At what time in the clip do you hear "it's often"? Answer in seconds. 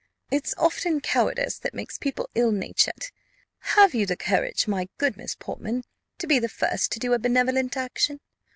0.31-0.99